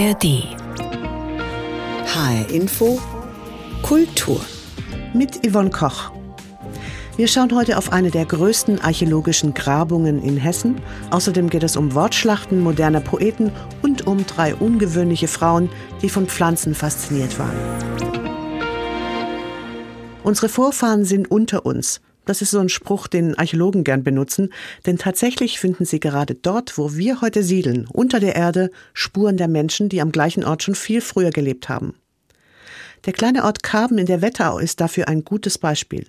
[0.00, 0.56] ARD.
[2.06, 2.98] HR Info
[3.82, 4.40] Kultur.
[5.12, 6.10] Mit Yvonne Koch.
[7.18, 10.80] Wir schauen heute auf eine der größten archäologischen Grabungen in Hessen.
[11.10, 13.52] Außerdem geht es um Wortschlachten moderner Poeten
[13.82, 15.68] und um drei ungewöhnliche Frauen,
[16.00, 17.58] die von Pflanzen fasziniert waren.
[20.22, 22.00] Unsere Vorfahren sind unter uns.
[22.30, 24.52] Das ist so ein Spruch, den Archäologen gern benutzen,
[24.86, 29.48] denn tatsächlich finden sie gerade dort, wo wir heute siedeln, unter der Erde, Spuren der
[29.48, 31.94] Menschen, die am gleichen Ort schon viel früher gelebt haben.
[33.04, 36.06] Der kleine Ort Karben in der Wetterau ist dafür ein gutes Beispiel.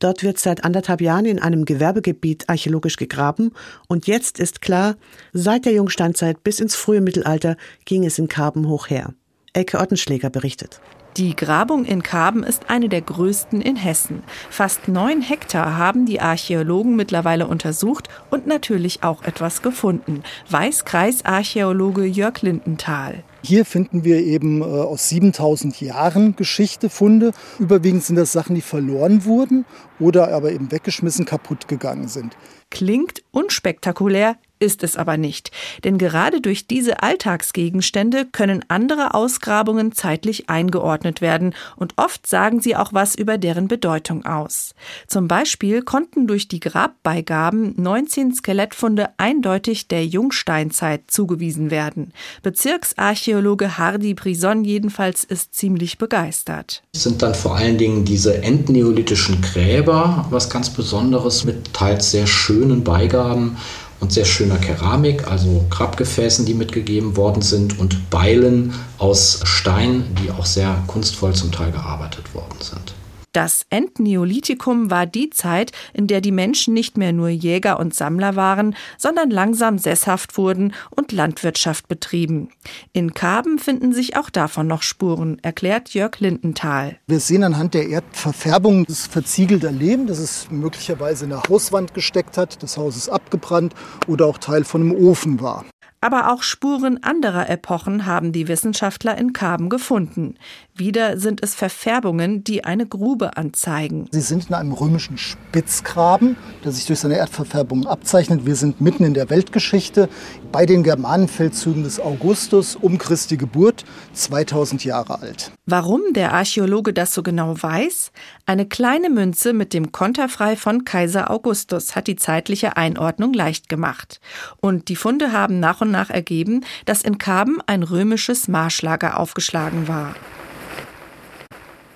[0.00, 3.52] Dort wird seit anderthalb Jahren in einem Gewerbegebiet archäologisch gegraben
[3.88, 4.96] und jetzt ist klar,
[5.32, 9.14] seit der Jungsteinzeit bis ins frühe Mittelalter ging es in Karben hoch her.
[9.54, 10.82] Elke Ottenschläger berichtet.
[11.16, 14.24] Die Grabung in Karben ist eine der größten in Hessen.
[14.50, 22.04] Fast neun Hektar haben die Archäologen mittlerweile untersucht und natürlich auch etwas gefunden, weiß Kreisarchäologe
[22.04, 23.22] Jörg Lindenthal.
[23.44, 27.30] Hier finden wir eben äh, aus 7000 Jahren Geschichte Funde.
[27.60, 29.66] Überwiegend sind das Sachen, die verloren wurden
[30.00, 32.36] oder aber eben weggeschmissen, kaputt gegangen sind.
[32.70, 35.50] Klingt unspektakulär, ist es aber nicht.
[35.84, 42.76] Denn gerade durch diese Alltagsgegenstände können andere Ausgrabungen zeitlich eingeordnet werden und oft sagen sie
[42.76, 44.74] auch was über deren Bedeutung aus.
[45.06, 52.12] Zum Beispiel konnten durch die Grabbeigaben 19 Skelettfunde eindeutig der Jungsteinzeit zugewiesen werden.
[52.42, 56.82] Bezirksarchäologe Hardy Brison jedenfalls ist ziemlich begeistert.
[56.94, 62.26] Es sind dann vor allen Dingen diese endneolithischen Gräber, was ganz Besonderes mit teils sehr
[62.26, 63.56] schönen Beigaben
[64.04, 70.30] und sehr schöner Keramik, also Grabgefäßen, die mitgegeben worden sind und Beilen aus Stein, die
[70.30, 72.92] auch sehr kunstvoll zum Teil gearbeitet worden sind.
[73.34, 78.36] Das Endneolithikum war die Zeit, in der die Menschen nicht mehr nur Jäger und Sammler
[78.36, 82.50] waren, sondern langsam sesshaft wurden und Landwirtschaft betrieben.
[82.92, 86.96] In Karben finden sich auch davon noch Spuren, erklärt Jörg Lindenthal.
[87.08, 92.38] Wir sehen anhand der Erdverfärbung das verziegelte Leben, das es möglicherweise in der Hauswand gesteckt
[92.38, 93.74] hat, das Haus ist abgebrannt
[94.06, 95.64] oder auch Teil von einem Ofen war.
[96.04, 100.34] Aber auch Spuren anderer Epochen haben die Wissenschaftler in Karben gefunden.
[100.76, 104.08] Wieder sind es Verfärbungen, die eine Grube anzeigen.
[104.10, 108.44] Sie sind in einem römischen Spitzgraben, der sich durch seine Erdverfärbung abzeichnet.
[108.44, 110.08] Wir sind mitten in der Weltgeschichte
[110.50, 115.52] bei den Germanenfeldzügen des Augustus um Christi Geburt, 2000 Jahre alt.
[115.64, 118.10] Warum der Archäologe das so genau weiß?
[118.44, 124.20] Eine kleine Münze mit dem Konterfrei von Kaiser Augustus hat die zeitliche Einordnung leicht gemacht.
[124.60, 129.86] Und die Funde haben nach und nach ergeben, dass in Karben ein römisches Marschlager aufgeschlagen
[129.86, 130.16] war.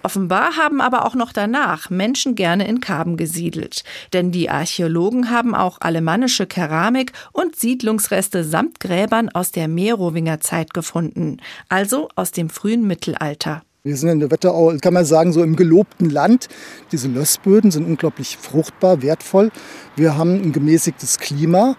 [0.02, 3.82] Offenbar haben aber auch noch danach Menschen gerne in Karben gesiedelt.
[4.12, 10.72] Denn die Archäologen haben auch alemannische Keramik und Siedlungsreste samt Gräbern aus der Merowinger Zeit
[10.72, 11.38] gefunden,
[11.68, 13.62] also aus dem frühen Mittelalter.
[13.84, 16.48] Wir sind in der Wetterau, kann man sagen, so im gelobten Land.
[16.92, 19.50] Diese Lössböden sind unglaublich fruchtbar, wertvoll.
[19.96, 21.76] Wir haben ein gemäßigtes Klima,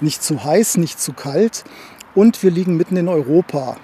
[0.00, 1.64] nicht zu heiß, nicht zu kalt.
[2.14, 3.76] Und wir liegen mitten in Europa.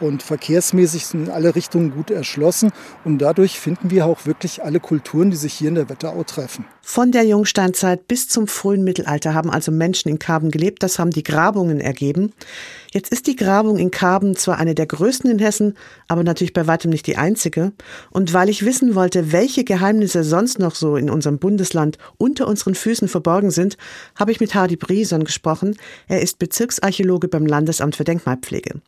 [0.00, 2.72] Und verkehrsmäßig sind alle Richtungen gut erschlossen.
[3.04, 6.64] Und dadurch finden wir auch wirklich alle Kulturen, die sich hier in der Wetterau treffen.
[6.82, 10.82] Von der Jungsteinzeit bis zum frühen Mittelalter haben also Menschen in Karben gelebt.
[10.82, 12.32] Das haben die Grabungen ergeben.
[12.92, 15.74] Jetzt ist die Grabung in Karben zwar eine der größten in Hessen,
[16.08, 17.72] aber natürlich bei weitem nicht die einzige.
[18.10, 22.74] Und weil ich wissen wollte, welche Geheimnisse sonst noch so in unserem Bundesland unter unseren
[22.74, 23.76] Füßen verborgen sind,
[24.18, 25.76] habe ich mit Hardy Brison gesprochen.
[26.08, 28.80] Er ist Bezirksarchäologe beim Landesamt für Denkmalpflege.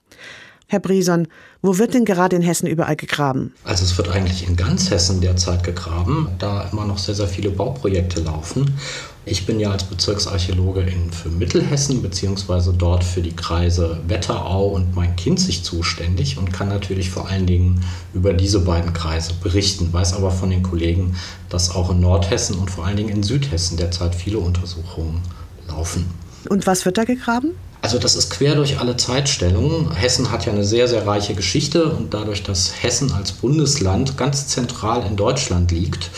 [0.69, 1.29] Herr Brison,
[1.63, 3.53] wo wird denn gerade in Hessen überall gegraben?
[3.63, 7.51] Also es wird eigentlich in ganz Hessen derzeit gegraben, da immer noch sehr, sehr viele
[7.51, 8.77] Bauprojekte laufen.
[9.25, 14.97] Ich bin ja als Bezirksarchäologe in, für Mittelhessen beziehungsweise dort für die Kreise Wetterau und
[14.97, 20.33] Main-Kinzig zuständig und kann natürlich vor allen Dingen über diese beiden Kreise berichten, weiß aber
[20.33, 21.15] von den Kollegen,
[21.49, 25.21] dass auch in Nordhessen und vor allen Dingen in Südhessen derzeit viele Untersuchungen
[25.69, 26.07] laufen.
[26.49, 27.53] Und was wird da gegraben?
[27.87, 29.95] Also das ist quer durch alle Zeitstellungen.
[29.95, 34.49] Hessen hat ja eine sehr, sehr reiche Geschichte und dadurch, dass Hessen als Bundesland ganz
[34.49, 36.11] zentral in Deutschland liegt,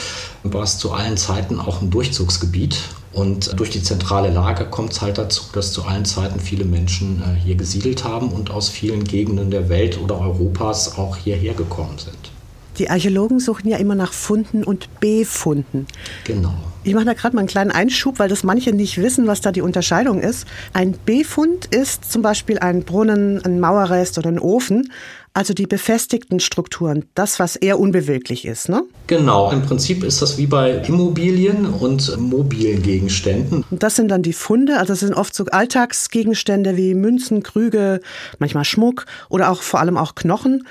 [0.45, 2.79] war es zu allen Zeiten auch ein Durchzugsgebiet.
[3.13, 7.23] Und durch die zentrale Lage kommt es halt dazu, dass zu allen Zeiten viele Menschen
[7.23, 11.99] äh, hier gesiedelt haben und aus vielen Gegenden der Welt oder Europas auch hierher gekommen
[11.99, 12.38] sind.
[12.79, 15.87] Die Archäologen suchen ja immer nach Funden und Befunden.
[16.25, 16.55] Genau.
[16.85, 19.53] Ich mache da gerade mal einen kleinen Einschub, weil das manche nicht wissen, was da
[19.53, 20.47] die Unterscheidung ist.
[20.73, 24.91] Ein Befund ist zum Beispiel ein Brunnen, ein Mauerrest oder ein Ofen.
[25.35, 28.83] Also die befestigten Strukturen, das, was eher unbeweglich ist, ne?
[29.07, 33.65] Genau, im Prinzip ist das wie bei Immobilien und mobilen Gegenständen.
[33.71, 38.01] Und das sind dann die Funde, also das sind oft so Alltagsgegenstände wie Münzen, Krüge,
[38.39, 40.67] manchmal Schmuck oder auch vor allem auch Knochen.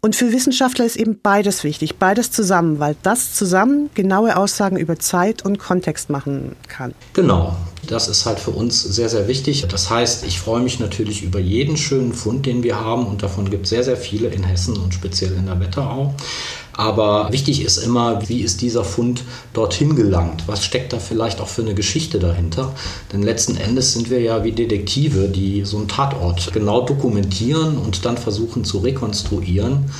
[0.00, 4.98] Und für Wissenschaftler ist eben beides wichtig, beides zusammen, weil das zusammen genaue Aussagen über
[4.98, 6.94] Zeit und Kontext machen kann.
[7.12, 7.56] Genau,
[7.86, 9.64] das ist halt für uns sehr, sehr wichtig.
[9.68, 13.50] Das heißt, ich freue mich natürlich über jeden schönen Fund, den wir haben und davon
[13.50, 16.14] gibt es sehr, sehr viele in Hessen und speziell in der Wetterau.
[16.76, 19.24] Aber wichtig ist immer, wie ist dieser Fund
[19.54, 20.44] dorthin gelangt?
[20.46, 22.74] Was steckt da vielleicht auch für eine Geschichte dahinter?
[23.12, 28.04] Denn letzten Endes sind wir ja wie Detektive, die so einen Tatort genau dokumentieren und
[28.04, 29.90] dann versuchen zu rekonstruieren,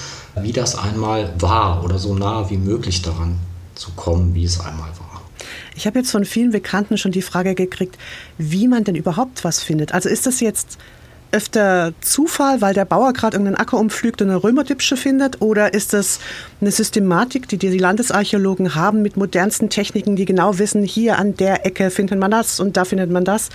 [0.42, 3.38] wie das einmal war oder so nah wie möglich daran
[3.74, 5.15] zu kommen, wie es einmal war.
[5.76, 7.96] Ich habe jetzt von vielen Bekannten schon die Frage gekriegt,
[8.38, 9.92] wie man denn überhaupt was findet.
[9.92, 10.78] Also ist das jetzt
[11.32, 15.42] öfter Zufall, weil der Bauer gerade irgendeinen Acker umpflügt und eine Römerdübsche findet?
[15.42, 16.18] Oder ist das
[16.60, 21.66] eine Systematik, die die Landesarchäologen haben mit modernsten Techniken, die genau wissen, hier an der
[21.66, 23.50] Ecke findet man das und da findet man das?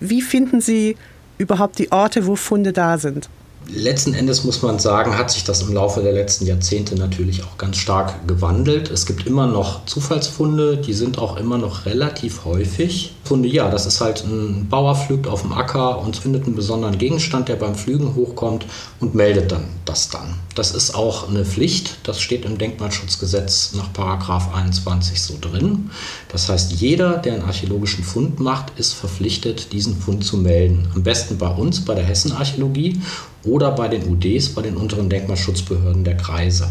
[0.00, 0.96] Wie finden Sie
[1.38, 3.28] überhaupt die Orte, wo Funde da sind?
[3.68, 7.58] Letzten Endes muss man sagen, hat sich das im Laufe der letzten Jahrzehnte natürlich auch
[7.58, 8.90] ganz stark gewandelt.
[8.90, 13.14] Es gibt immer noch Zufallsfunde, die sind auch immer noch relativ häufig.
[13.24, 16.98] Funde, ja, das ist halt ein Bauer pflügt auf dem Acker und findet einen besonderen
[16.98, 18.66] Gegenstand, der beim Pflügen hochkommt
[18.98, 20.34] und meldet dann das dann.
[20.54, 25.90] Das ist auch eine Pflicht, das steht im Denkmalschutzgesetz nach Paragraph 21 so drin.
[26.28, 30.88] Das heißt, jeder, der einen archäologischen Fund macht, ist verpflichtet, diesen Fund zu melden.
[30.94, 33.00] Am besten bei uns, bei der Hessenarchäologie
[33.44, 36.68] oder bei den UDs, bei den unteren Denkmalschutzbehörden der Kreise.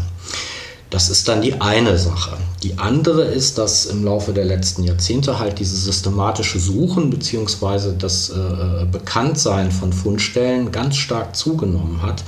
[0.92, 2.36] Das ist dann die eine Sache.
[2.62, 7.94] Die andere ist, dass im Laufe der letzten Jahrzehnte halt dieses systematische Suchen bzw.
[7.98, 12.22] das äh, äh, Bekanntsein von Fundstellen ganz stark zugenommen hat.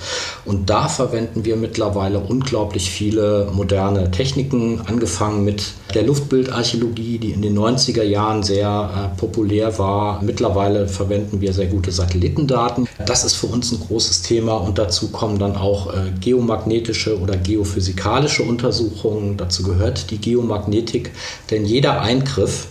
[0.47, 7.43] Und da verwenden wir mittlerweile unglaublich viele moderne Techniken, angefangen mit der Luftbildarchäologie, die in
[7.43, 10.23] den 90er Jahren sehr äh, populär war.
[10.23, 12.89] Mittlerweile verwenden wir sehr gute Satellitendaten.
[13.07, 17.37] Das ist für uns ein großes Thema und dazu kommen dann auch äh, geomagnetische oder
[17.37, 19.37] geophysikalische Untersuchungen.
[19.37, 21.11] Dazu gehört die Geomagnetik,
[21.51, 22.69] denn jeder Eingriff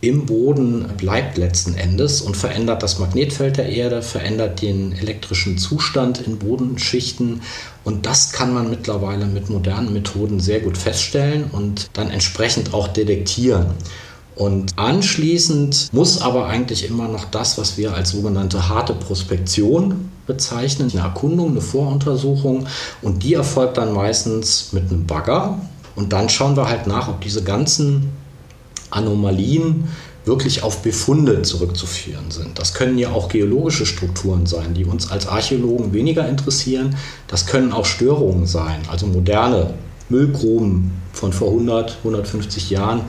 [0.00, 6.20] im Boden bleibt letzten Endes und verändert das Magnetfeld der Erde, verändert den elektrischen Zustand
[6.20, 7.40] in Bodenschichten
[7.82, 12.88] und das kann man mittlerweile mit modernen Methoden sehr gut feststellen und dann entsprechend auch
[12.88, 13.66] detektieren.
[14.36, 20.90] Und anschließend muss aber eigentlich immer noch das, was wir als sogenannte harte Prospektion bezeichnen,
[20.92, 22.66] eine Erkundung, eine Voruntersuchung
[23.00, 25.58] und die erfolgt dann meistens mit einem Bagger.
[25.94, 28.10] Und dann schauen wir halt nach, ob diese ganzen
[28.90, 29.88] Anomalien
[30.26, 32.58] wirklich auf Befunde zurückzuführen sind.
[32.58, 36.96] Das können ja auch geologische Strukturen sein, die uns als Archäologen weniger interessieren.
[37.28, 39.72] Das können auch Störungen sein, also moderne
[40.08, 43.02] Müllgruben von vor 100, 150 Jahren,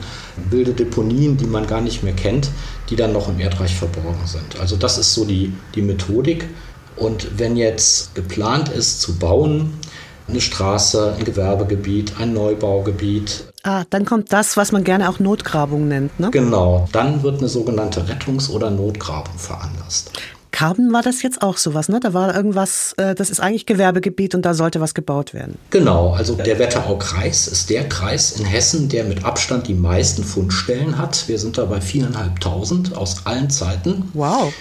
[0.50, 2.50] wilde Deponien, die man gar nicht mehr kennt,
[2.90, 4.58] die dann noch im Erdreich verborgen sind.
[4.60, 6.46] Also das ist so die, die Methodik.
[6.96, 9.74] Und wenn jetzt geplant ist zu bauen,
[10.28, 13.44] eine Straße, ein Gewerbegebiet, ein Neubaugebiet.
[13.62, 16.30] Ah, dann kommt das, was man gerne auch Notgrabung nennt, ne?
[16.30, 20.12] Genau, dann wird eine sogenannte Rettungs- oder Notgrabung veranlasst.
[20.50, 22.00] Karben war das jetzt auch sowas, ne?
[22.00, 25.56] Da war irgendwas, äh, das ist eigentlich Gewerbegebiet und da sollte was gebaut werden.
[25.70, 30.98] Genau, also der Wetterau-Kreis ist der Kreis in Hessen, der mit Abstand die meisten Fundstellen
[30.98, 31.28] hat.
[31.28, 34.10] Wir sind da bei viereinhalbtausend aus allen Zeiten.
[34.14, 34.52] Wow.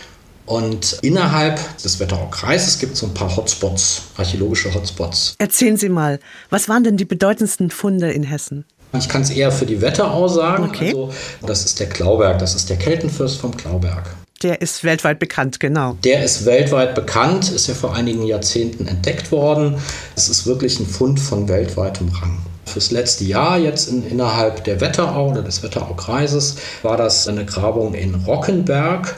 [0.45, 5.35] Und innerhalb des Wetterau-Kreises gibt es so ein paar Hotspots, archäologische Hotspots.
[5.40, 6.19] Erzählen Sie mal,
[6.50, 8.64] was waren denn die bedeutendsten Funde in Hessen?
[8.94, 10.64] Ich kann es eher für die Wetterau sagen.
[10.64, 10.88] Okay.
[10.88, 11.12] Also,
[11.45, 14.06] das ist der Klauberg, das ist der Keltenfürst vom Klauberg.
[14.44, 15.98] Der ist weltweit bekannt, genau.
[16.04, 19.76] Der ist weltweit bekannt, ist ja vor einigen Jahrzehnten entdeckt worden.
[20.16, 22.38] Es ist wirklich ein Fund von weltweitem Rang.
[22.66, 27.94] Fürs letzte Jahr, jetzt in, innerhalb der Wetterau oder des Wetterau-Kreises, war das eine Grabung
[27.94, 29.16] in Rockenberg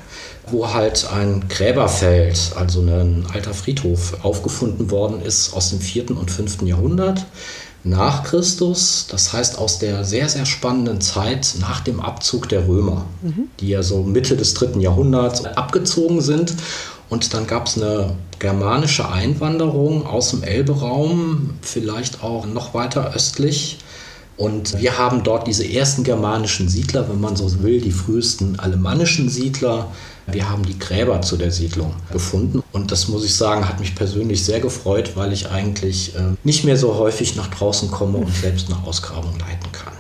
[0.52, 6.12] wo halt ein Gräberfeld, also ein alter Friedhof, aufgefunden worden ist aus dem 4.
[6.12, 6.64] und 5.
[6.64, 7.26] Jahrhundert
[7.84, 13.06] nach Christus, das heißt aus der sehr, sehr spannenden Zeit nach dem Abzug der Römer,
[13.22, 13.50] mhm.
[13.60, 14.80] die ja so Mitte des 3.
[14.80, 16.54] Jahrhunderts abgezogen sind.
[17.10, 23.80] Und dann gab es eine germanische Einwanderung aus dem Elberaum, vielleicht auch noch weiter östlich.
[24.38, 29.28] Und wir haben dort diese ersten germanischen Siedler, wenn man so will, die frühesten alemannischen
[29.28, 29.92] Siedler.
[30.34, 32.64] Wir haben die Gräber zu der Siedlung gefunden.
[32.72, 36.64] Und das muss ich sagen, hat mich persönlich sehr gefreut, weil ich eigentlich äh, nicht
[36.64, 39.94] mehr so häufig nach draußen komme und selbst eine Ausgrabung leiten kann.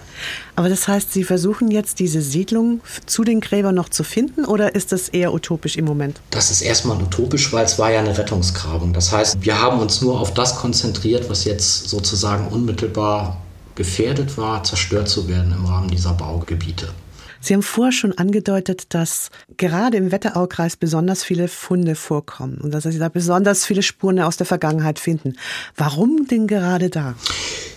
[0.56, 4.76] Aber das heißt, Sie versuchen jetzt diese Siedlung zu den Gräbern noch zu finden oder
[4.76, 6.20] ist das eher utopisch im Moment?
[6.32, 8.92] Das ist erstmal utopisch, weil es war ja eine Rettungsgrabung.
[8.92, 13.38] Das heißt, wir haben uns nur auf das konzentriert, was jetzt sozusagen unmittelbar
[13.76, 16.90] gefährdet war, zerstört zu werden im Rahmen dieser Baugebiete.
[17.42, 22.84] Sie haben vorher schon angedeutet, dass gerade im Wetteraukreis besonders viele Funde vorkommen und dass
[22.84, 25.36] Sie da besonders viele Spuren aus der Vergangenheit finden.
[25.76, 27.16] Warum denn gerade da?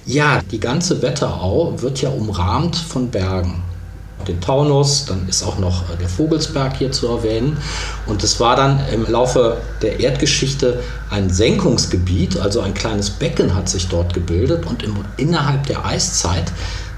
[0.04, 3.62] Ja, die ganze Wetterau wird ja umrahmt von Bergen.
[4.26, 7.56] Den Taunus, dann ist auch noch äh, der Vogelsberg hier zu erwähnen.
[8.06, 13.68] Und es war dann im Laufe der Erdgeschichte ein Senkungsgebiet, also ein kleines Becken hat
[13.68, 14.64] sich dort gebildet.
[14.66, 16.52] Und im, innerhalb der Eiszeit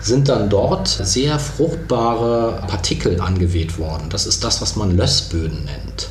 [0.05, 4.11] sind dann dort sehr fruchtbare Partikel angeweht worden.
[4.11, 6.09] Das ist das, was man Lössböden nennt.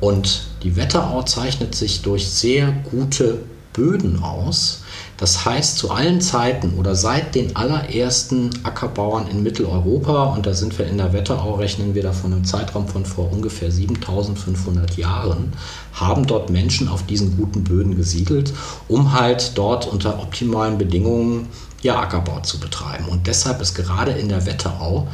[0.00, 3.40] Und die Wetterau zeichnet sich durch sehr gute
[3.72, 4.82] Böden aus.
[5.16, 10.78] Das heißt, zu allen Zeiten oder seit den allerersten Ackerbauern in Mitteleuropa, und da sind
[10.78, 15.52] wir in der Wetterau, rechnen wir da von einem Zeitraum von vor ungefähr 7500 Jahren,
[15.92, 18.52] haben dort Menschen auf diesen guten Böden gesiedelt,
[18.86, 21.48] um halt dort unter optimalen Bedingungen
[21.82, 23.06] ja, Ackerbau zu betreiben.
[23.08, 25.08] Und deshalb ist gerade in der Wetterau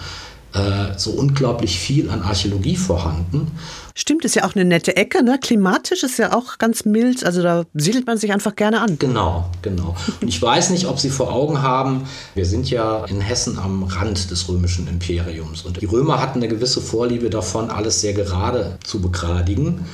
[0.54, 3.50] äh, so unglaublich viel an Archäologie vorhanden.
[3.96, 5.38] Stimmt, ist ja auch eine nette Ecke, ne?
[5.40, 8.98] Klimatisch ist ja auch ganz mild, also da siedelt man sich einfach gerne an.
[8.98, 9.96] Genau, genau.
[10.20, 13.84] Und ich weiß nicht, ob Sie vor Augen haben, wir sind ja in Hessen am
[13.84, 18.78] Rand des römischen Imperiums und die Römer hatten eine gewisse Vorliebe davon, alles sehr gerade
[18.84, 19.84] zu begradigen.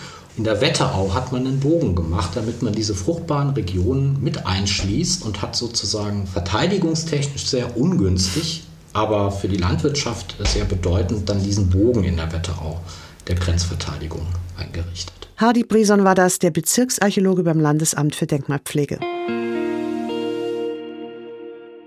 [0.40, 5.23] In der Wetterau hat man einen Bogen gemacht, damit man diese fruchtbaren Regionen mit einschließt
[5.26, 12.04] und hat sozusagen verteidigungstechnisch sehr ungünstig, aber für die Landwirtschaft sehr bedeutend dann diesen Bogen
[12.04, 12.80] in der Wetterau
[13.28, 15.28] der Grenzverteidigung eingerichtet.
[15.37, 18.99] Hardy Brison war das, der Bezirksarchäologe beim Landesamt für Denkmalpflege.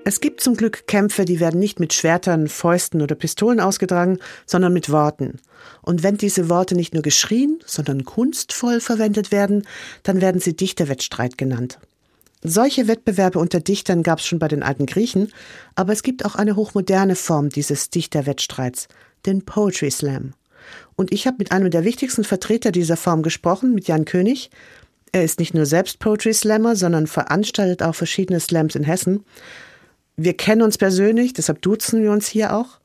[0.06, 4.74] Es gibt zum Glück Kämpfe, die werden nicht mit Schwertern, Fäusten oder Pistolen ausgetragen, sondern
[4.74, 5.40] mit Worten.
[5.82, 9.66] Und wenn diese Worte nicht nur geschrien, sondern kunstvoll verwendet werden,
[10.04, 11.80] dann werden sie Dichterwettstreit genannt.
[12.42, 15.32] Solche Wettbewerbe unter Dichtern gab es schon bei den alten Griechen,
[15.76, 18.90] aber es gibt auch eine hochmoderne Form dieses Dichterwettstreits,
[19.26, 20.34] den Poetry Slam.
[20.98, 24.50] Und ich habe mit einem der wichtigsten Vertreter dieser Form gesprochen, mit Jan König.
[25.14, 29.24] Er ist nicht nur selbst Poetry Slammer, sondern veranstaltet auch verschiedene Slams in Hessen.
[30.16, 32.80] Wir kennen uns persönlich, deshalb duzen wir uns hier auch.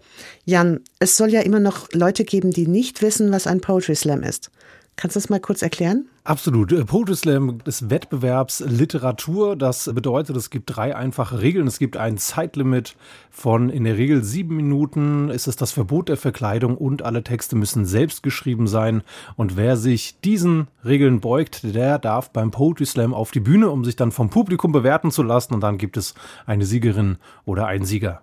[0.45, 4.23] Jan, es soll ja immer noch Leute geben, die nicht wissen, was ein Poetry Slam
[4.23, 4.51] ist.
[4.99, 6.09] Kannst du das mal kurz erklären?
[6.25, 6.73] Absolut.
[6.73, 9.55] Äh, Poetry Slam des Wettbewerbs Literatur.
[9.55, 11.69] Das bedeutet, es gibt drei einfache Regeln.
[11.69, 12.97] Es gibt ein Zeitlimit
[13.31, 15.31] von in der Regel sieben Minuten.
[15.31, 19.05] Es ist das Verbot der Verkleidung und alle Texte müssen selbst geschrieben sein.
[19.37, 23.85] Und wer sich diesen Regeln beugt, der darf beim Poetry Slam auf die Bühne, um
[23.85, 25.55] sich dann vom Publikum bewerten zu lassen.
[25.55, 26.15] Und dann gibt es
[26.45, 28.23] eine Siegerin oder einen Sieger.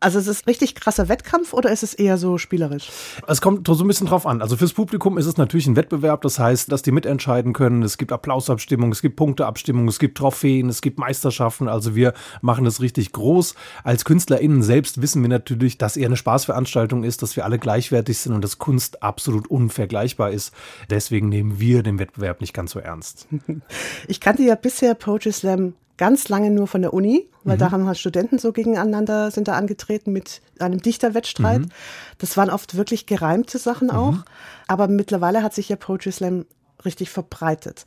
[0.00, 2.88] Also ist es richtig krasser Wettkampf oder ist es eher so spielerisch?
[3.26, 4.42] Es kommt so ein bisschen drauf an.
[4.42, 6.22] Also fürs Publikum ist es natürlich ein Wettbewerb.
[6.22, 7.82] Das heißt, dass die mitentscheiden können.
[7.82, 11.68] Es gibt Applausabstimmungen, es gibt Punkteabstimmungen, es gibt Trophäen, es gibt Meisterschaften.
[11.68, 13.56] Also wir machen das richtig groß.
[13.82, 18.18] Als KünstlerInnen selbst wissen wir natürlich, dass eher eine Spaßveranstaltung ist, dass wir alle gleichwertig
[18.18, 20.54] sind und dass Kunst absolut unvergleichbar ist.
[20.90, 23.26] Deswegen nehmen wir den Wettbewerb nicht ganz so ernst.
[24.06, 27.60] Ich kannte ja bisher Poetry Slam ganz lange nur von der Uni, weil mhm.
[27.60, 31.60] da haben halt Studenten so gegeneinander, sind da angetreten mit einem Dichterwettstreit.
[31.60, 31.68] Mhm.
[32.18, 34.12] Das waren oft wirklich gereimte Sachen auch.
[34.12, 34.24] Mhm.
[34.68, 36.46] Aber mittlerweile hat sich ja Poetry Slam
[36.84, 37.84] richtig verbreitet.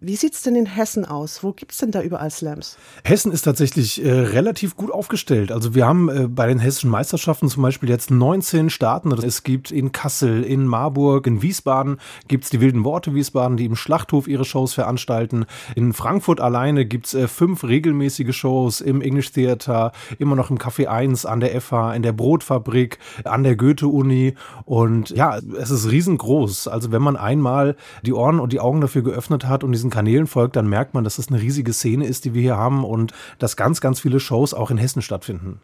[0.00, 1.44] Wie sieht es denn in Hessen aus?
[1.44, 2.76] Wo gibt es denn da überall Slams?
[3.04, 5.52] Hessen ist tatsächlich äh, relativ gut aufgestellt.
[5.52, 9.12] Also wir haben äh, bei den hessischen Meisterschaften zum Beispiel jetzt 19 Staaten.
[9.12, 13.66] Es gibt in Kassel, in Marburg, in Wiesbaden gibt es die Wilden Worte Wiesbaden, die
[13.66, 15.44] im Schlachthof ihre Shows veranstalten.
[15.76, 20.58] In Frankfurt alleine gibt es äh, fünf regelmäßige Shows im English Theater, immer noch im
[20.58, 24.34] Café 1, an der FH, in der Brotfabrik, an der Goethe-Uni.
[24.64, 26.68] Und ja, es ist riesengroß.
[26.68, 30.28] Also wenn man einmal die Ohren und die Augen dafür geöffnet hat und diesen Kanälen
[30.28, 33.12] folgt, dann merkt man, dass es eine riesige Szene ist, die wir hier haben und
[33.38, 35.60] dass ganz, ganz viele Shows auch in Hessen stattfinden.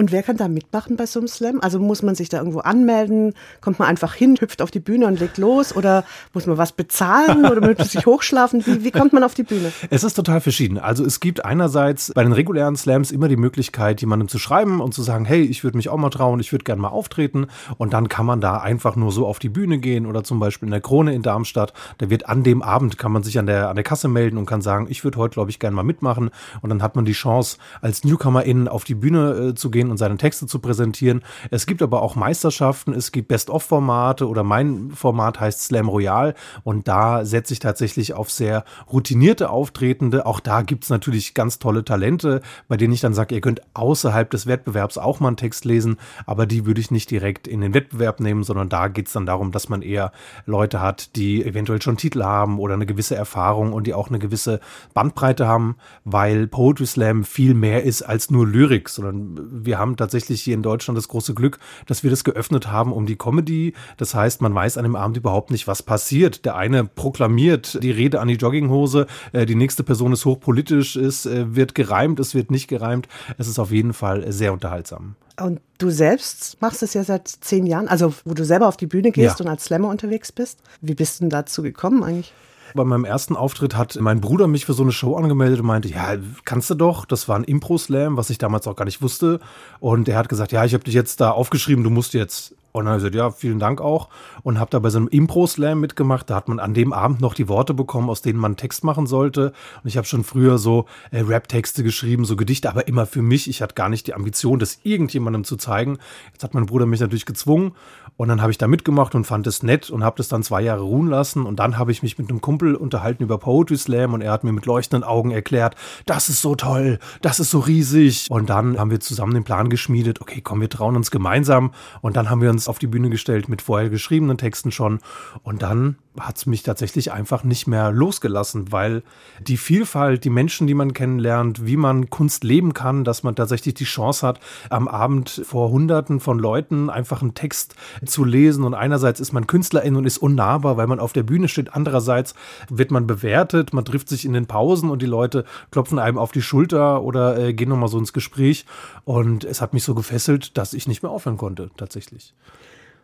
[0.00, 1.60] Und wer kann da mitmachen bei so einem Slam?
[1.60, 3.34] Also muss man sich da irgendwo anmelden?
[3.60, 5.76] Kommt man einfach hin, hüpft auf die Bühne und legt los?
[5.76, 8.64] Oder muss man was bezahlen oder möchte sich hochschlafen?
[8.64, 9.70] Wie, wie kommt man auf die Bühne?
[9.90, 10.78] Es ist total verschieden.
[10.78, 14.94] Also es gibt einerseits bei den regulären Slams immer die Möglichkeit, jemandem zu schreiben und
[14.94, 17.48] zu sagen, hey, ich würde mich auch mal trauen, ich würde gerne mal auftreten.
[17.76, 20.68] Und dann kann man da einfach nur so auf die Bühne gehen oder zum Beispiel
[20.68, 21.74] in der Krone in Darmstadt.
[21.98, 24.46] Da wird an dem Abend, kann man sich an der, an der Kasse melden und
[24.46, 26.30] kann sagen, ich würde heute, glaube ich, gerne mal mitmachen.
[26.62, 29.96] Und dann hat man die Chance, als Newcomer*in auf die Bühne äh, zu gehen und
[29.96, 31.22] seine Texte zu präsentieren.
[31.50, 36.88] Es gibt aber auch Meisterschaften, es gibt Best-of-Formate oder mein Format heißt Slam Royal und
[36.88, 40.26] da setze ich tatsächlich auf sehr routinierte Auftretende.
[40.26, 43.62] Auch da gibt es natürlich ganz tolle Talente, bei denen ich dann sage, ihr könnt
[43.74, 47.60] außerhalb des Wettbewerbs auch mal einen Text lesen, aber die würde ich nicht direkt in
[47.60, 50.12] den Wettbewerb nehmen, sondern da geht es dann darum, dass man eher
[50.46, 54.18] Leute hat, die eventuell schon Titel haben oder eine gewisse Erfahrung und die auch eine
[54.18, 54.60] gewisse
[54.94, 60.42] Bandbreite haben, weil Poetry Slam viel mehr ist als nur Lyrik, sondern wir haben tatsächlich
[60.42, 63.74] hier in Deutschland das große Glück, dass wir das geöffnet haben um die Comedy.
[63.98, 66.44] Das heißt, man weiß an dem Abend überhaupt nicht, was passiert.
[66.44, 71.24] Der eine proklamiert die Rede an die Jogginghose, äh, die nächste Person ist hochpolitisch, es
[71.24, 73.06] äh, wird gereimt, es wird nicht gereimt.
[73.38, 75.14] Es ist auf jeden Fall sehr unterhaltsam.
[75.40, 78.88] Und du selbst machst es ja seit zehn Jahren, also wo du selber auf die
[78.88, 79.44] Bühne gehst ja.
[79.44, 80.58] und als Slammer unterwegs bist.
[80.80, 82.32] Wie bist du denn dazu gekommen eigentlich?
[82.74, 85.88] Bei meinem ersten Auftritt hat mein Bruder mich für so eine Show angemeldet und meinte,
[85.88, 87.04] ja, kannst du doch.
[87.04, 89.40] Das war ein Impro-Slam, was ich damals auch gar nicht wusste.
[89.80, 92.84] Und er hat gesagt, ja, ich habe dich jetzt da aufgeschrieben, du musst jetzt und
[92.84, 94.08] dann habe ich gesagt, ja, vielen Dank auch.
[94.42, 96.30] Und habe da bei so einem Impro-Slam mitgemacht.
[96.30, 99.06] Da hat man an dem Abend noch die Worte bekommen, aus denen man Text machen
[99.06, 99.52] sollte.
[99.82, 103.48] Und ich habe schon früher so äh, Rap-Texte geschrieben, so Gedichte, aber immer für mich.
[103.48, 105.98] Ich hatte gar nicht die Ambition, das irgendjemandem zu zeigen.
[106.32, 107.72] Jetzt hat mein Bruder mich natürlich gezwungen.
[108.16, 110.62] Und dann habe ich da mitgemacht und fand es nett und habe das dann zwei
[110.62, 111.46] Jahre ruhen lassen.
[111.46, 114.44] Und dann habe ich mich mit einem Kumpel unterhalten über Poetry Slam und er hat
[114.44, 115.74] mir mit leuchtenden Augen erklärt,
[116.06, 118.26] das ist so toll, das ist so riesig.
[118.30, 121.72] Und dann haben wir zusammen den Plan geschmiedet, okay, komm, wir trauen uns gemeinsam.
[122.00, 125.00] Und dann haben wir uns auf die Bühne gestellt mit vorher geschriebenen Texten schon.
[125.42, 129.02] Und dann hat es mich tatsächlich einfach nicht mehr losgelassen, weil
[129.40, 133.74] die Vielfalt, die Menschen, die man kennenlernt, wie man Kunst leben kann, dass man tatsächlich
[133.74, 134.40] die Chance hat,
[134.70, 138.64] am Abend vor Hunderten von Leuten einfach einen Text zu lesen.
[138.64, 141.74] Und einerseits ist man Künstlerin und ist unnahbar, weil man auf der Bühne steht.
[141.74, 142.34] Andererseits
[142.68, 146.32] wird man bewertet, man trifft sich in den Pausen und die Leute klopfen einem auf
[146.32, 148.66] die Schulter oder äh, gehen nochmal so ins Gespräch.
[149.04, 152.34] Und es hat mich so gefesselt, dass ich nicht mehr aufhören konnte, tatsächlich.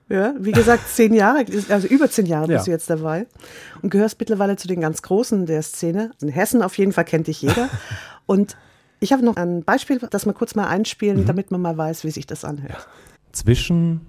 [0.08, 2.64] Ja, wie gesagt, zehn Jahre, also über zehn Jahre bist ja.
[2.66, 3.26] du jetzt dabei
[3.82, 6.12] und gehörst mittlerweile zu den ganz Großen der Szene.
[6.22, 7.68] In Hessen auf jeden Fall kennt dich jeder.
[8.26, 8.56] Und
[8.98, 11.26] ich habe noch ein Beispiel, das wir kurz mal einspielen, mhm.
[11.26, 12.88] damit man mal weiß, wie sich das anhört.
[13.32, 14.00] Zwischen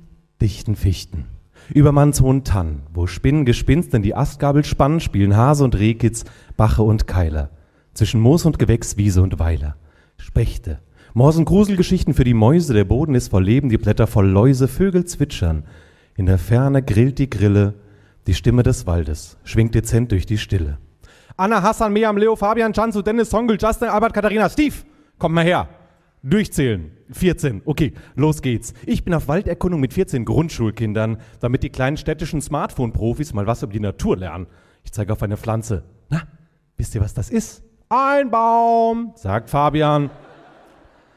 [0.41, 1.25] dichten Fichten,
[1.73, 6.25] über mannshohen Tannen, wo Spinnen Gespinst in die Astgabel spannen, spielen Hase und Rehkitz,
[6.55, 7.49] Bache und Keiler.
[7.93, 9.75] Zwischen Moos und Gewächs, Wiese und Weiler.
[10.17, 10.79] Spechte,
[11.13, 15.05] Morsen Gruselgeschichten für die Mäuse, der Boden ist voll Leben, die Blätter voll Läuse, Vögel
[15.05, 15.63] zwitschern,
[16.15, 17.73] in der Ferne grillt die Grille,
[18.27, 20.77] die Stimme des Waldes schwingt dezent durch die Stille.
[21.37, 24.75] Anna, Hassan, Meam, Leo, Fabian, Chansu, Dennis, Songül, Justin, Albert, Katharina, Steve,
[25.17, 25.67] kommt mal her.
[26.29, 26.91] Durchzählen.
[27.09, 27.61] 14.
[27.63, 28.73] Okay, los geht's.
[28.85, 33.71] Ich bin auf Walderkundung mit 14 Grundschulkindern, damit die kleinen städtischen Smartphone-Profis mal was über
[33.71, 34.47] die Natur lernen.
[34.83, 35.85] Ich zeige auf eine Pflanze.
[36.09, 36.23] Na,
[36.75, 37.63] wisst ihr, was das ist?
[37.87, 40.09] Ein Baum, sagt Fabian.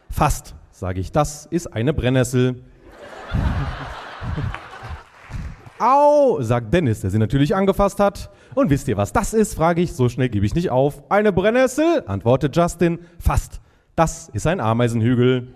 [0.09, 1.11] Fast, sage ich.
[1.11, 2.63] Das ist eine Brennnessel.
[5.81, 8.31] Au, sagt Dennis, der sie natürlich angefasst hat.
[8.55, 9.55] Und wisst ihr, was das ist?
[9.55, 9.93] frage ich.
[9.93, 11.11] So schnell gebe ich nicht auf.
[11.11, 13.01] Eine Brennnessel, antwortet Justin.
[13.19, 13.61] Fast.
[14.01, 15.49] Das ist ein Ameisenhügel.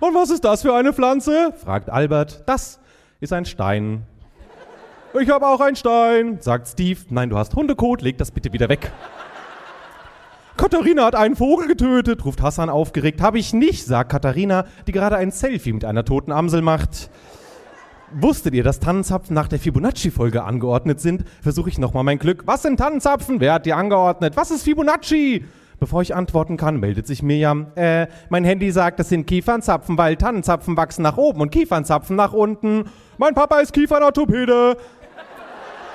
[0.00, 1.54] Und was ist das für eine Pflanze?
[1.56, 2.42] fragt Albert.
[2.44, 2.78] Das
[3.20, 4.02] ist ein Stein.
[5.18, 7.00] Ich habe auch einen Stein, sagt Steve.
[7.08, 8.92] Nein, du hast Hundekot, leg das bitte wieder weg.
[10.58, 13.22] Katharina hat einen Vogel getötet, ruft Hassan aufgeregt.
[13.22, 17.08] Habe ich nicht, sagt Katharina, die gerade ein Selfie mit einer toten Amsel macht.
[18.12, 21.24] Wusstet ihr, dass Tannenzapfen nach der Fibonacci-Folge angeordnet sind?
[21.40, 22.42] Versuche ich nochmal mein Glück.
[22.44, 23.40] Was sind Tannenzapfen?
[23.40, 24.36] Wer hat die angeordnet?
[24.36, 25.46] Was ist Fibonacci?
[25.80, 27.68] Bevor ich antworten kann, meldet sich Mirjam.
[27.76, 32.32] Äh, mein Handy sagt, das sind Kiefernzapfen, weil Tannenzapfen wachsen nach oben und Kiefernzapfen nach
[32.32, 32.84] unten.
[33.16, 34.76] Mein Papa ist Kiefernorthopäde.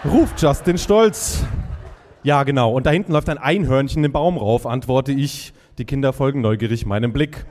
[0.05, 1.43] Ruft Justin stolz.
[2.23, 2.71] Ja, genau.
[2.71, 5.53] Und da hinten läuft ein Einhörnchen den Baum rauf, antworte ich.
[5.77, 7.45] Die Kinder folgen neugierig meinem Blick.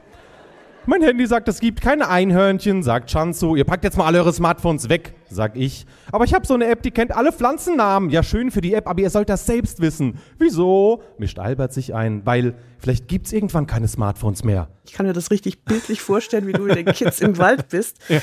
[0.87, 3.57] Mein Handy sagt, es gibt keine Einhörnchen, sagt Chanzo.
[3.57, 5.87] Ihr packt jetzt mal alle eure Smartphones weg, sag ich.
[6.11, 8.11] Aber ich habe so eine App, die kennt alle Pflanzennamen.
[8.11, 10.19] Ja, schön für die App, aber ihr sollt das selbst wissen.
[10.39, 11.03] Wieso?
[11.19, 12.25] mischt Albert sich ein.
[12.25, 14.69] Weil vielleicht gibt's irgendwann keine Smartphones mehr.
[14.85, 17.99] Ich kann mir das richtig bildlich vorstellen, wie du mit den Kids im Wald bist.
[18.09, 18.21] Ja.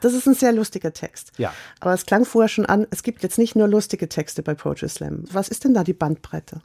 [0.00, 1.32] Das ist ein sehr lustiger Text.
[1.38, 1.52] Ja.
[1.78, 4.88] Aber es klang vorher schon an, es gibt jetzt nicht nur lustige Texte bei Poetry
[4.88, 5.24] Slam.
[5.30, 6.62] Was ist denn da die Bandbreite?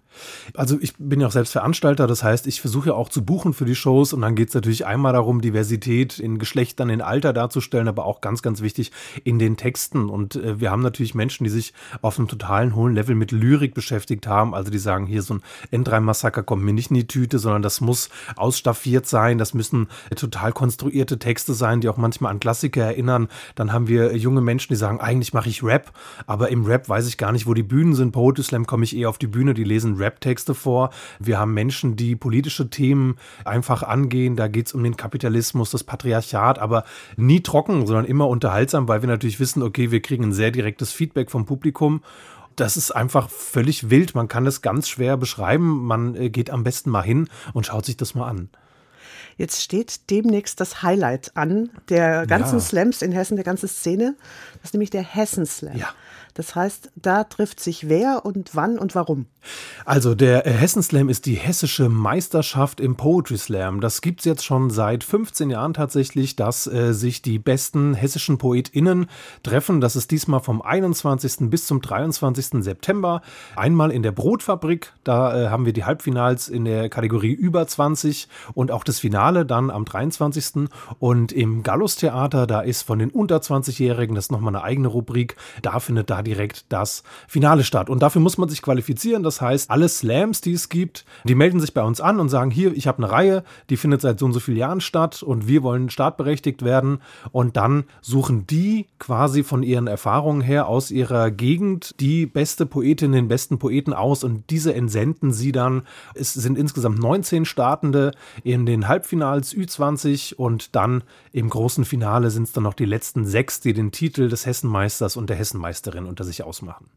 [0.55, 3.53] Also ich bin ja auch selbst Veranstalter, das heißt, ich versuche ja auch zu buchen
[3.53, 7.31] für die Shows und dann geht es natürlich einmal darum, Diversität in Geschlechtern, in Alter
[7.31, 8.91] darzustellen, aber auch ganz, ganz wichtig,
[9.23, 10.09] in den Texten Besten.
[10.09, 13.73] Und äh, wir haben natürlich Menschen, die sich auf einem totalen hohen Level mit Lyrik
[13.73, 14.55] beschäftigt haben.
[14.55, 15.41] Also die sagen, hier so ein
[15.83, 19.37] N3-Massaker kommt mir nicht in die Tüte, sondern das muss ausstaffiert sein.
[19.37, 23.27] Das müssen total konstruierte Texte sein, die auch manchmal an Klassiker erinnern.
[23.55, 25.91] Dann haben wir junge Menschen, die sagen, eigentlich mache ich Rap,
[26.25, 28.11] aber im Rap weiß ich gar nicht, wo die Bühnen sind.
[28.11, 30.89] Poetry Slam komme ich eher auf die Bühne, die lesen Rap-Texte vor.
[31.19, 34.35] Wir haben Menschen, die politische Themen einfach angehen.
[34.35, 36.83] Da geht es um den Kapitalismus, das Patriarchat, aber
[37.17, 40.91] nie trocken, sondern immer unterhaltsam, weil wir natürlich wissen, okay, wir kriegen ein sehr direktes
[40.91, 42.01] Feedback vom Publikum
[42.55, 44.15] das ist einfach völlig wild.
[44.15, 45.85] Man kann es ganz schwer beschreiben.
[45.85, 48.49] Man äh, geht am besten mal hin und schaut sich das mal an.
[49.37, 52.61] Jetzt steht demnächst das Highlight an der ganzen Ja.
[52.61, 54.15] Slams in Hessen, der ganzen Szene.
[54.65, 55.77] Das ist nämlich der Hessen Slam.
[55.77, 55.89] Ja.
[56.33, 59.27] Das heißt, da trifft sich wer und wann und warum.
[59.85, 63.79] Also der äh, Hessen Slam ist die hessische Meisterschaft im Poetry Slam.
[63.79, 69.05] Das gibt's jetzt schon seit 15 Jahren tatsächlich, dass äh, sich die besten hessischen PoetInnen
[69.43, 69.81] treffen.
[69.81, 71.51] Das ist diesmal vom 21.
[71.51, 72.63] bis zum 23.
[72.63, 73.21] September.
[73.55, 78.27] Einmal in der Brotfabrik, da äh, haben wir die Halbfinals in der Kategorie über 20
[78.55, 80.67] und auch das Finale dann am 23.
[80.99, 85.35] Und im Gallus Theater, da ist von den unter 20-Jährigen, das nochmal eine eigene Rubrik,
[85.61, 87.89] da findet da direkt das Finale statt.
[87.89, 89.23] Und dafür muss man sich qualifizieren.
[89.23, 92.51] Das heißt, alle Slams, die es gibt, die melden sich bei uns an und sagen,
[92.51, 95.47] hier, ich habe eine Reihe, die findet seit so und so vielen Jahren statt und
[95.47, 96.99] wir wollen startberechtigt werden.
[97.31, 103.11] Und dann suchen die quasi von ihren Erfahrungen her aus ihrer Gegend die beste Poetin,
[103.11, 105.83] den besten Poeten aus und diese entsenden sie dann.
[106.13, 108.11] Es sind insgesamt 19 Startende
[108.43, 113.25] in den Halbfinals Ü20 und dann im großen Finale sind es dann noch die letzten
[113.25, 116.89] sechs, die den Titel des Hessenmeisters und der Hessenmeisterin unter sich ausmachen.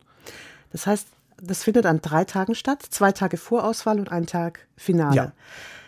[0.72, 1.06] Das heißt,
[1.40, 5.16] das findet an drei Tagen statt, zwei Tage Vorauswahl und ein Tag Finale.
[5.16, 5.32] Ja.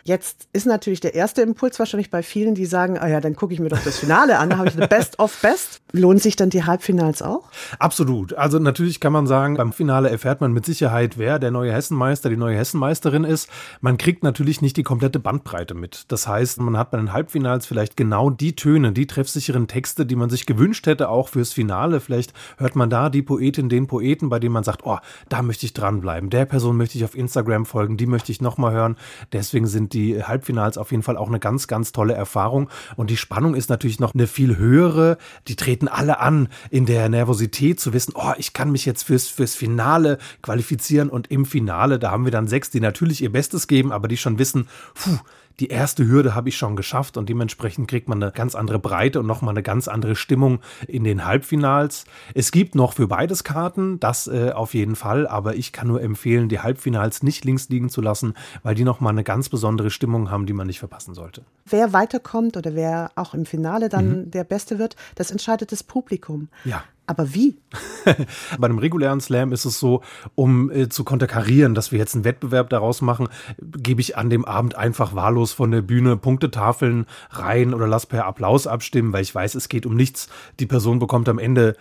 [0.03, 3.53] Jetzt ist natürlich der erste Impuls wahrscheinlich bei vielen, die sagen, ah ja, dann gucke
[3.53, 5.81] ich mir doch das Finale an, da habe ich eine Best of Best.
[5.93, 7.51] Lohnen sich dann die Halbfinals auch?
[7.79, 8.35] Absolut.
[8.35, 12.31] Also natürlich kann man sagen, beim Finale erfährt man mit Sicherheit, wer der neue Hessenmeister,
[12.31, 13.49] die neue Hessenmeisterin ist.
[13.81, 16.05] Man kriegt natürlich nicht die komplette Bandbreite mit.
[16.09, 20.17] Das heißt, man hat bei den Halbfinals vielleicht genau die Töne, die treffsicheren Texte, die
[20.17, 22.01] man sich gewünscht hätte, auch fürs Finale.
[22.01, 25.67] Vielleicht hört man da die Poetin, den Poeten, bei dem man sagt, oh, da möchte
[25.67, 26.31] ich dranbleiben.
[26.31, 28.97] Der Person möchte ich auf Instagram folgen, die möchte ich nochmal hören.
[29.33, 32.71] Deswegen sind die Halbfinals auf jeden Fall auch eine ganz, ganz tolle Erfahrung.
[32.97, 35.19] Und die Spannung ist natürlich noch eine viel höhere.
[35.49, 39.29] Die treten alle an in der Nervosität zu wissen, oh, ich kann mich jetzt fürs,
[39.29, 41.09] fürs Finale qualifizieren.
[41.09, 44.17] Und im Finale, da haben wir dann sechs, die natürlich ihr Bestes geben, aber die
[44.17, 45.19] schon wissen, puh,
[45.61, 49.21] die erste Hürde habe ich schon geschafft und dementsprechend kriegt man eine ganz andere Breite
[49.21, 52.07] und nochmal eine ganz andere Stimmung in den Halbfinals.
[52.35, 56.03] Es gibt noch für beides Karten, das äh, auf jeden Fall, aber ich kann nur
[56.03, 60.31] empfehlen, die Halbfinals nicht links liegen zu lassen, weil die nochmal eine ganz besondere Stimmung
[60.31, 61.43] haben, die man nicht verpassen sollte.
[61.67, 66.49] Wer weiterkommt oder wer auch im Finale dann der Beste wird, das entscheidet das Publikum.
[66.65, 66.83] Ja.
[67.11, 67.57] Aber wie?
[68.59, 70.01] Bei einem regulären Slam ist es so,
[70.37, 73.27] um äh, zu konterkarieren, dass wir jetzt einen Wettbewerb daraus machen,
[73.61, 78.27] gebe ich an dem Abend einfach wahllos von der Bühne Punktetafeln rein oder lass per
[78.27, 80.29] Applaus abstimmen, weil ich weiß, es geht um nichts.
[80.61, 81.77] Die Person bekommt am Ende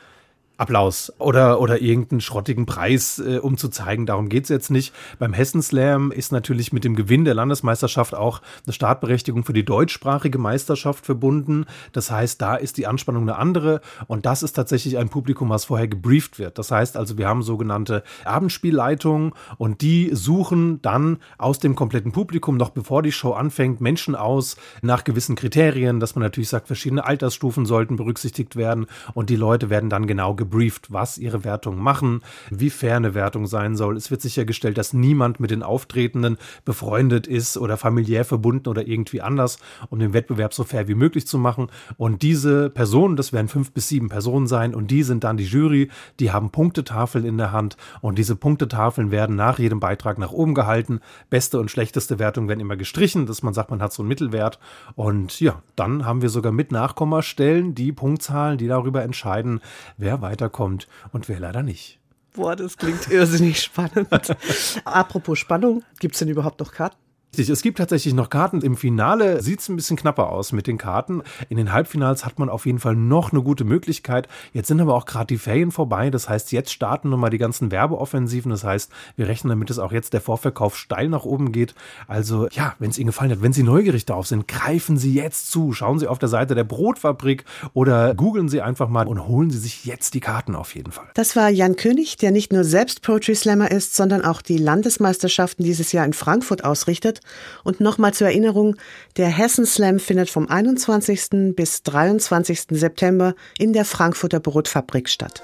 [0.60, 4.94] Applaus oder, oder irgendeinen schrottigen Preis, äh, um zu zeigen, darum geht's jetzt nicht.
[5.18, 9.64] Beim Hessen Slam ist natürlich mit dem Gewinn der Landesmeisterschaft auch eine Startberechtigung für die
[9.64, 11.66] deutschsprachige Meisterschaft verbunden.
[11.94, 15.64] Das heißt, da ist die Anspannung eine andere und das ist tatsächlich ein Publikum, was
[15.64, 16.58] vorher gebrieft wird.
[16.58, 22.58] Das heißt also, wir haben sogenannte Abendspielleitungen und die suchen dann aus dem kompletten Publikum,
[22.58, 27.06] noch bevor die Show anfängt, Menschen aus nach gewissen Kriterien, dass man natürlich sagt, verschiedene
[27.06, 30.49] Altersstufen sollten berücksichtigt werden und die Leute werden dann genau gebrieft,
[30.90, 33.98] was ihre Wertungen machen, wie fair eine Wertung sein soll.
[33.98, 39.22] Es wird sichergestellt, dass niemand mit den Auftretenden befreundet ist oder familiär verbunden oder irgendwie
[39.22, 39.58] anders,
[39.90, 41.68] um den Wettbewerb so fair wie möglich zu machen.
[41.98, 45.46] Und diese Personen, das werden fünf bis sieben Personen sein und die sind dann die
[45.46, 50.32] Jury, die haben Punktetafeln in der Hand und diese Punktetafeln werden nach jedem Beitrag nach
[50.32, 51.00] oben gehalten.
[51.30, 54.60] Beste und schlechteste Wertung werden immer gestrichen, dass man sagt, man hat so einen Mittelwert.
[54.96, 59.62] Und ja, dann haben wir sogar mit Nachkommastellen die Punktzahlen, die darüber entscheiden,
[59.98, 62.00] wer weiterkommt und wer leider nicht.
[62.34, 64.08] Boah, das klingt irrsinnig spannend.
[64.86, 66.96] Apropos Spannung, gibt es denn überhaupt noch Karten?
[67.38, 68.62] Es gibt tatsächlich noch Karten.
[68.62, 71.22] Im Finale sieht es ein bisschen knapper aus mit den Karten.
[71.48, 74.28] In den Halbfinals hat man auf jeden Fall noch eine gute Möglichkeit.
[74.52, 76.10] Jetzt sind aber auch gerade die Ferien vorbei.
[76.10, 78.50] Das heißt, jetzt starten nochmal die ganzen Werbeoffensiven.
[78.50, 81.76] Das heißt, wir rechnen damit, dass auch jetzt der Vorverkauf steil nach oben geht.
[82.08, 85.52] Also ja, wenn es Ihnen gefallen hat, wenn Sie neugierig darauf sind, greifen Sie jetzt
[85.52, 85.72] zu.
[85.72, 89.60] Schauen Sie auf der Seite der Brotfabrik oder googeln Sie einfach mal und holen Sie
[89.60, 91.08] sich jetzt die Karten auf jeden Fall.
[91.14, 95.64] Das war Jan König, der nicht nur selbst Poetry Slammer ist, sondern auch die Landesmeisterschaften
[95.64, 97.19] dieses Jahr in Frankfurt ausrichtet
[97.64, 98.76] Und nochmal zur Erinnerung,
[99.18, 101.56] der Hessen Slam findet vom 21.
[101.56, 102.62] bis 23.
[102.72, 105.44] September in der Frankfurter Brotfabrik statt.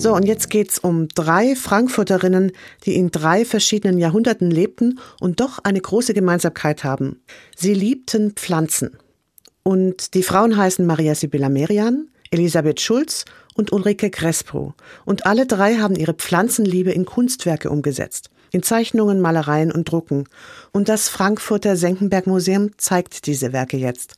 [0.00, 2.52] So, und jetzt geht's um drei Frankfurterinnen,
[2.86, 7.20] die in drei verschiedenen Jahrhunderten lebten und doch eine große Gemeinsamkeit haben.
[7.54, 8.96] Sie liebten Pflanzen.
[9.62, 14.72] Und die Frauen heißen Maria Sibylla Merian, Elisabeth Schulz und Ulrike Crespo.
[15.04, 18.30] Und alle drei haben ihre Pflanzenliebe in Kunstwerke umgesetzt.
[18.52, 20.28] In Zeichnungen, Malereien und Drucken.
[20.72, 24.16] Und das Frankfurter Senckenberg Museum zeigt diese Werke jetzt.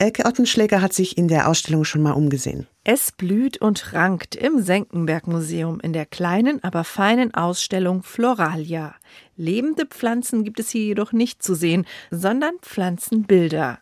[0.00, 2.66] Elke Ottenschläger hat sich in der Ausstellung schon mal umgesehen.
[2.84, 8.94] Es blüht und rankt im Senckenberg Museum in der kleinen, aber feinen Ausstellung Floralia.
[9.36, 13.80] Lebende Pflanzen gibt es hier jedoch nicht zu sehen, sondern Pflanzenbilder.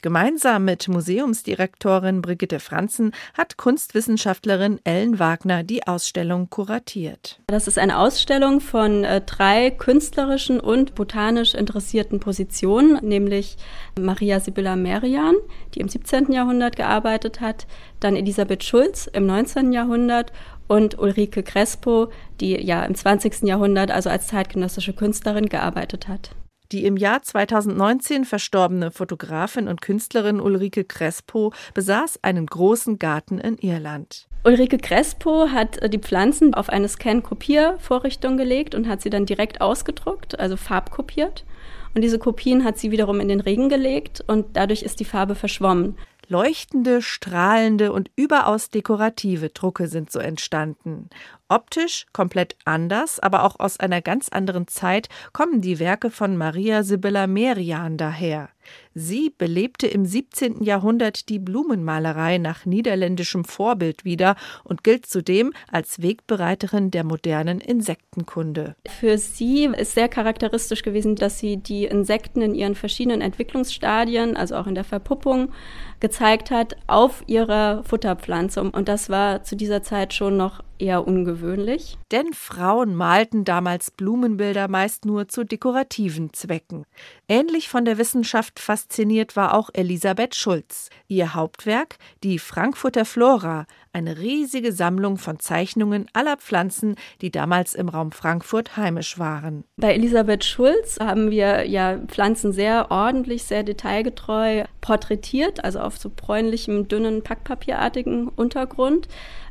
[0.00, 7.40] Gemeinsam mit Museumsdirektorin Brigitte Franzen hat Kunstwissenschaftlerin Ellen Wagner die Ausstellung kuratiert.
[7.48, 13.56] Das ist eine Ausstellung von äh, drei künstlerischen und botanisch interessierten Positionen, nämlich
[13.98, 15.34] Maria Sibylla Merian,
[15.74, 16.30] die im 17.
[16.30, 17.66] Jahrhundert gearbeitet hat,
[17.98, 19.72] dann Elisabeth Schulz im 19.
[19.72, 20.32] Jahrhundert
[20.68, 23.42] und Ulrike Crespo, die ja im 20.
[23.42, 26.30] Jahrhundert also als zeitgenössische Künstlerin gearbeitet hat.
[26.70, 33.56] Die im Jahr 2019 verstorbene Fotografin und Künstlerin Ulrike Crespo besaß einen großen Garten in
[33.56, 34.28] Irland.
[34.44, 39.62] Ulrike Crespo hat äh, die Pflanzen auf eine Scan-Kopiervorrichtung gelegt und hat sie dann direkt
[39.62, 41.46] ausgedruckt, also farbkopiert.
[41.94, 45.34] Und diese Kopien hat sie wiederum in den Regen gelegt und dadurch ist die Farbe
[45.34, 45.96] verschwommen.
[46.28, 51.08] Leuchtende, strahlende und überaus dekorative Drucke sind so entstanden.
[51.48, 56.82] Optisch komplett anders, aber auch aus einer ganz anderen Zeit kommen die Werke von Maria
[56.82, 58.50] Sibylla Merian daher.
[58.94, 60.62] Sie belebte im 17.
[60.62, 68.74] Jahrhundert die Blumenmalerei nach niederländischem Vorbild wieder und gilt zudem als Wegbereiterin der modernen Insektenkunde.
[68.88, 74.56] Für sie ist sehr charakteristisch gewesen, dass sie die Insekten in ihren verschiedenen Entwicklungsstadien, also
[74.56, 75.52] auch in der Verpuppung,
[76.00, 78.62] gezeigt hat auf ihrer Futterpflanze.
[78.62, 81.98] Und das war zu dieser Zeit schon noch eher ungewöhnlich.
[82.10, 86.84] Denn Frauen malten damals Blumenbilder meist nur zu dekorativen Zwecken.
[87.28, 90.90] Ähnlich von der Wissenschaft fasziniert war auch Elisabeth Schulz.
[91.08, 97.88] Ihr Hauptwerk, die Frankfurter Flora, eine riesige Sammlung von Zeichnungen aller Pflanzen, die damals im
[97.88, 99.64] Raum Frankfurt heimisch waren.
[99.76, 106.10] Bei Elisabeth Schulz haben wir ja Pflanzen sehr ordentlich, sehr detailgetreu porträtiert, also auf so
[106.14, 109.08] bräunlichem, dünnen, packpapierartigen Untergrund.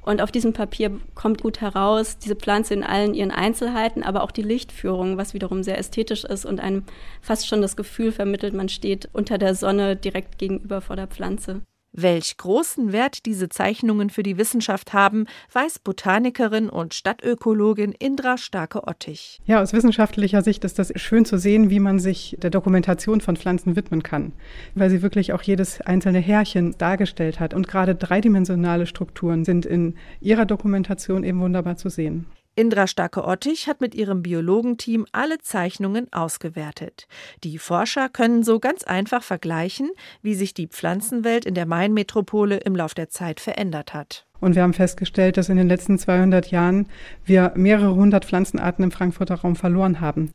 [0.08, 4.32] Und auf diesem Papier kommt gut heraus diese Pflanze in allen ihren Einzelheiten, aber auch
[4.32, 6.86] die Lichtführung, was wiederum sehr ästhetisch ist und einem
[7.22, 11.60] fast schon das Gefühl vermittelt, man steht unter der Sonne direkt gegenüber vor der Pflanze.
[12.00, 19.42] Welch großen Wert diese Zeichnungen für die Wissenschaft haben, weiß Botanikerin und Stadtökologin Indra Starke-Ottich.
[19.46, 23.36] Ja, aus wissenschaftlicher Sicht ist das schön zu sehen, wie man sich der Dokumentation von
[23.36, 24.34] Pflanzen widmen kann,
[24.76, 27.56] weil sie wirklich auch jedes einzelne Härchen dargestellt hat.
[27.56, 32.28] Und gerade dreidimensionale Strukturen sind in ihrer Dokumentation eben wunderbar zu sehen.
[32.58, 37.08] Indra Starke-Ottich hat mit ihrem Biologenteam alle Zeichnungen ausgewertet.
[37.44, 39.92] Die Forscher können so ganz einfach vergleichen,
[40.24, 44.27] wie sich die Pflanzenwelt in der Main-Metropole im Lauf der Zeit verändert hat.
[44.40, 46.88] Und wir haben festgestellt, dass in den letzten 200 Jahren
[47.26, 50.32] wir mehrere hundert Pflanzenarten im Frankfurter Raum verloren haben.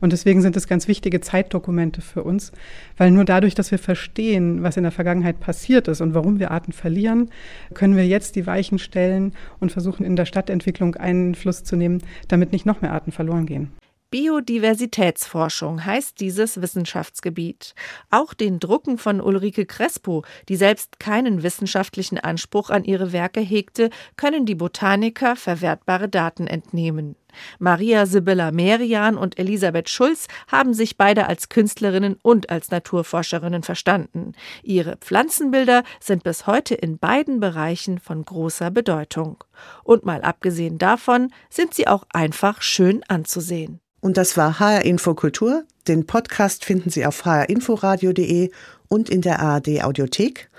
[0.00, 2.52] Und deswegen sind es ganz wichtige Zeitdokumente für uns,
[2.96, 6.50] weil nur dadurch, dass wir verstehen, was in der Vergangenheit passiert ist und warum wir
[6.50, 7.30] Arten verlieren,
[7.74, 12.52] können wir jetzt die Weichen stellen und versuchen, in der Stadtentwicklung Einfluss zu nehmen, damit
[12.52, 13.72] nicht noch mehr Arten verloren gehen.
[14.14, 17.74] Biodiversitätsforschung heißt dieses Wissenschaftsgebiet.
[18.12, 23.90] Auch den Drucken von Ulrike Crespo, die selbst keinen wissenschaftlichen Anspruch an ihre Werke hegte,
[24.16, 27.16] können die Botaniker verwertbare Daten entnehmen.
[27.58, 34.34] Maria Sibylla Merian und Elisabeth Schulz haben sich beide als Künstlerinnen und als Naturforscherinnen verstanden.
[34.62, 39.42] Ihre Pflanzenbilder sind bis heute in beiden Bereichen von großer Bedeutung.
[39.82, 43.80] Und mal abgesehen davon sind sie auch einfach schön anzusehen.
[44.04, 45.64] Und das war HR Info Kultur.
[45.88, 48.50] Den Podcast finden Sie auf hrinforadio.de
[48.88, 50.50] und in der ARD Audiothek.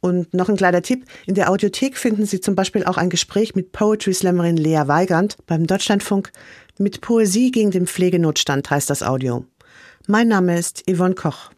[0.00, 1.04] Und noch ein kleiner Tipp.
[1.24, 5.36] In der Audiothek finden Sie zum Beispiel auch ein Gespräch mit Poetry Slammerin Lea Weigand
[5.46, 6.32] beim Deutschlandfunk.
[6.76, 9.44] Mit Poesie gegen den Pflegenotstand heißt das Audio.
[10.08, 11.52] Mein Name ist Yvonne Koch.